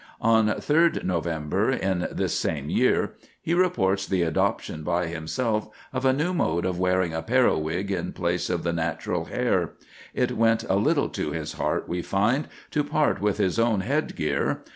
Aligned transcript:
On 0.23 0.47
3d 0.47 1.03
November, 1.03 1.69
in 1.69 2.07
this 2.11 2.33
same 2.33 2.71
year, 2.71 3.11
he 3.39 3.53
reports 3.53 4.07
the 4.07 4.23
adoption 4.23 4.81
by 4.81 5.05
himself 5.05 5.69
of 5.93 6.01
the 6.01 6.11
new 6.11 6.33
mode 6.33 6.65
of 6.65 6.79
wearing 6.79 7.13
a 7.13 7.21
periwig 7.21 7.91
in 7.91 8.11
place 8.11 8.49
of 8.49 8.63
the 8.63 8.73
natural 8.73 9.25
hair. 9.25 9.73
It 10.15 10.31
went 10.31 10.63
a 10.63 10.73
little 10.77 11.09
to 11.09 11.33
his 11.33 11.53
heart, 11.53 11.87
we 11.87 12.01
find, 12.01 12.47
to 12.71 12.83
part 12.83 13.21
with 13.21 13.37
his 13.37 13.59
own 13.59 13.81
head 13.81 14.15
gear. 14.15 14.63